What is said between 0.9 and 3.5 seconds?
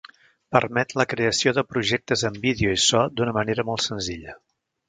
la creació de projectes amb vídeo i so d'una